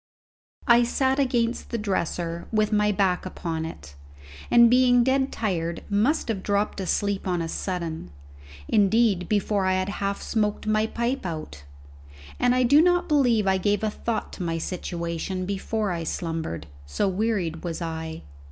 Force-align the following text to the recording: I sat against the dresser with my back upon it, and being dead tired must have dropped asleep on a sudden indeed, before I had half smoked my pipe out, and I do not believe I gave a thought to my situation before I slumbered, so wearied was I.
I 0.67 0.83
sat 0.83 1.19
against 1.19 1.69
the 1.69 1.77
dresser 1.77 2.47
with 2.51 2.71
my 2.73 2.91
back 2.91 3.23
upon 3.23 3.67
it, 3.67 3.93
and 4.49 4.67
being 4.67 5.03
dead 5.03 5.31
tired 5.31 5.83
must 5.91 6.27
have 6.29 6.41
dropped 6.41 6.79
asleep 6.79 7.27
on 7.27 7.39
a 7.39 7.47
sudden 7.47 8.09
indeed, 8.67 9.29
before 9.29 9.67
I 9.67 9.73
had 9.73 9.89
half 10.01 10.19
smoked 10.19 10.65
my 10.65 10.87
pipe 10.87 11.23
out, 11.23 11.65
and 12.39 12.55
I 12.55 12.63
do 12.63 12.81
not 12.81 13.07
believe 13.07 13.45
I 13.45 13.59
gave 13.59 13.83
a 13.83 13.91
thought 13.91 14.33
to 14.33 14.41
my 14.43 14.57
situation 14.57 15.45
before 15.45 15.91
I 15.91 16.03
slumbered, 16.03 16.65
so 16.87 17.07
wearied 17.07 17.63
was 17.63 17.79
I. 17.79 18.23